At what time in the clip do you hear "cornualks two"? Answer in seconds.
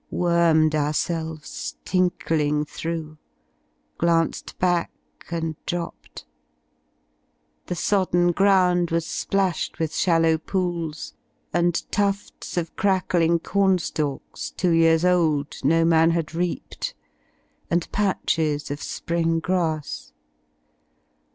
13.41-14.71